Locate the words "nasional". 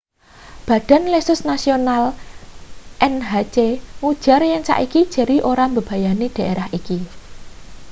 1.45-2.05